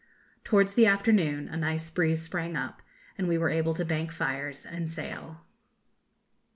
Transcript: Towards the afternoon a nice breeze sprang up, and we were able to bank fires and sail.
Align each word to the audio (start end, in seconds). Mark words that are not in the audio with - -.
Towards 0.43 0.73
the 0.73 0.87
afternoon 0.87 1.47
a 1.47 1.55
nice 1.55 1.91
breeze 1.91 2.23
sprang 2.23 2.55
up, 2.57 2.81
and 3.19 3.27
we 3.27 3.37
were 3.37 3.51
able 3.51 3.75
to 3.75 3.85
bank 3.85 4.11
fires 4.11 4.65
and 4.65 4.89
sail. 4.89 5.45